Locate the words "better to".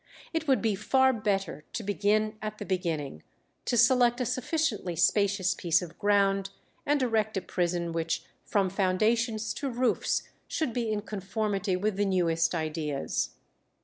1.13-1.83